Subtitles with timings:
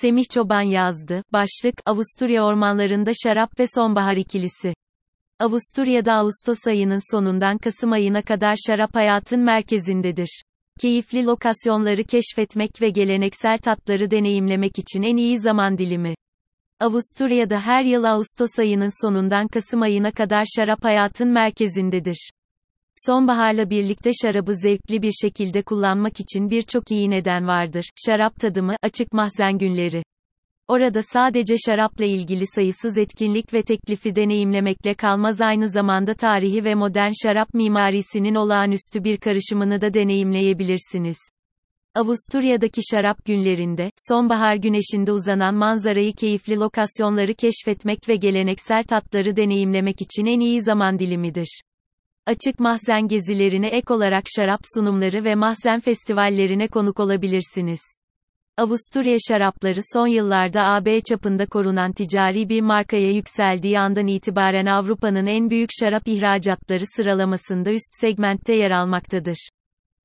[0.00, 1.22] Semih Çoban yazdı.
[1.32, 4.74] Başlık, Avusturya ormanlarında şarap ve sonbahar ikilisi.
[5.40, 10.42] Avusturya'da Ağustos ayının sonundan Kasım ayına kadar şarap hayatın merkezindedir.
[10.80, 16.14] Keyifli lokasyonları keşfetmek ve geleneksel tatları deneyimlemek için en iyi zaman dilimi.
[16.80, 22.30] Avusturya'da her yıl Ağustos ayının sonundan Kasım ayına kadar şarap hayatın merkezindedir.
[22.96, 27.84] Sonbaharla birlikte şarabı zevkli bir şekilde kullanmak için birçok iyi neden vardır.
[28.06, 30.02] Şarap tadımı, açık mahzen günleri.
[30.68, 37.10] Orada sadece şarapla ilgili sayısız etkinlik ve teklifi deneyimlemekle kalmaz aynı zamanda tarihi ve modern
[37.22, 41.18] şarap mimarisinin olağanüstü bir karışımını da deneyimleyebilirsiniz.
[41.94, 50.26] Avusturya'daki şarap günlerinde, sonbahar güneşinde uzanan manzarayı keyifli lokasyonları keşfetmek ve geleneksel tatları deneyimlemek için
[50.26, 51.60] en iyi zaman dilimidir.
[52.26, 57.80] Açık mahzen gezilerine ek olarak şarap sunumları ve mahzen festivallerine konuk olabilirsiniz.
[58.56, 65.50] Avusturya şarapları son yıllarda AB çapında korunan ticari bir markaya yükseldiği andan itibaren Avrupa'nın en
[65.50, 69.48] büyük şarap ihracatları sıralamasında üst segmentte yer almaktadır.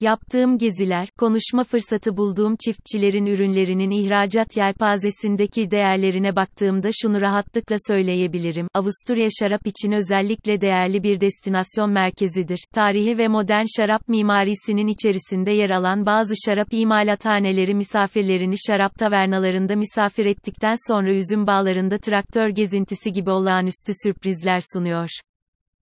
[0.00, 8.68] Yaptığım geziler, konuşma fırsatı bulduğum çiftçilerin ürünlerinin ihracat yelpazesindeki değerlerine baktığımda şunu rahatlıkla söyleyebilirim.
[8.74, 12.64] Avusturya şarap için özellikle değerli bir destinasyon merkezidir.
[12.74, 20.26] Tarihi ve modern şarap mimarisinin içerisinde yer alan bazı şarap imalathaneleri misafirlerini şarap tavernalarında misafir
[20.26, 25.08] ettikten sonra üzüm bağlarında traktör gezintisi gibi olağanüstü sürprizler sunuyor.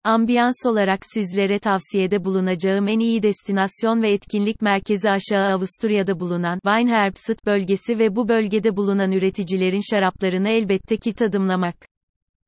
[0.07, 7.45] Ambiyans olarak sizlere tavsiyede bulunacağım en iyi destinasyon ve etkinlik merkezi aşağı Avusturya'da bulunan Weinherbst
[7.45, 11.75] bölgesi ve bu bölgede bulunan üreticilerin şaraplarını elbette ki tadımlamak.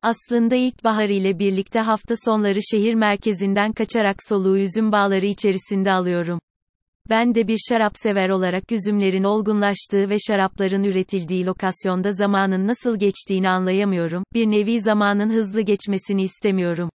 [0.02, 6.40] Aslında ilkbahar ile birlikte hafta sonları şehir merkezinden kaçarak soluğu üzüm bağları içerisinde alıyorum.
[7.10, 13.50] Ben de bir şarap sever olarak üzümlerin olgunlaştığı ve şarapların üretildiği lokasyonda zamanın nasıl geçtiğini
[13.50, 14.23] anlayamıyorum.
[14.34, 16.90] Bir nevi zamanın hızlı geçmesini istemiyorum.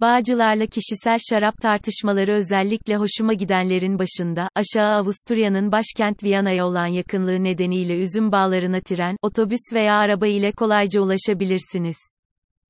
[0.00, 7.98] Bağcılarla kişisel şarap tartışmaları özellikle hoşuma gidenlerin başında, aşağı Avusturya'nın başkent Viyana'ya olan yakınlığı nedeniyle
[7.98, 11.96] üzüm bağlarına tren, otobüs veya araba ile kolayca ulaşabilirsiniz.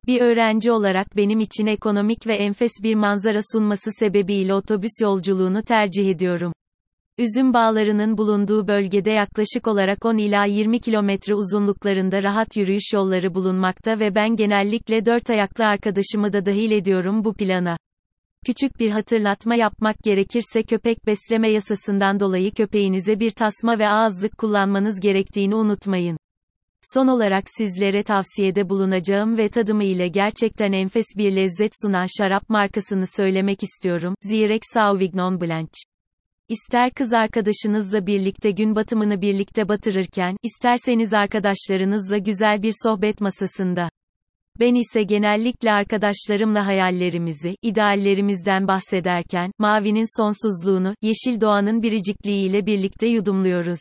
[0.06, 6.10] Bir öğrenci olarak benim için ekonomik ve enfes bir manzara sunması sebebiyle otobüs yolculuğunu tercih
[6.10, 6.52] ediyorum.
[7.20, 13.98] Üzüm bağlarının bulunduğu bölgede yaklaşık olarak 10 ila 20 kilometre uzunluklarında rahat yürüyüş yolları bulunmakta
[13.98, 17.76] ve ben genellikle dört ayaklı arkadaşımı da dahil ediyorum bu plana.
[18.46, 25.00] Küçük bir hatırlatma yapmak gerekirse köpek besleme yasasından dolayı köpeğinize bir tasma ve ağızlık kullanmanız
[25.00, 26.18] gerektiğini unutmayın.
[26.94, 33.04] Son olarak sizlere tavsiyede bulunacağım ve tadımı ile gerçekten enfes bir lezzet sunan şarap markasını
[33.16, 34.14] söylemek istiyorum.
[34.22, 35.89] Zirek Sauvignon Blanc.
[36.50, 43.90] İster kız arkadaşınızla birlikte gün batımını birlikte batırırken, isterseniz arkadaşlarınızla güzel bir sohbet masasında.
[44.60, 53.80] Ben ise genellikle arkadaşlarımla hayallerimizi, ideallerimizden bahsederken, mavinin sonsuzluğunu, yeşil doğanın biricikliğiyle birlikte yudumluyoruz.